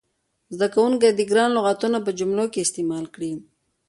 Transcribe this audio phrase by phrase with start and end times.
[0.53, 3.31] زده کوونکي دې ګران لغتونه په جملو کې استعمال کړي.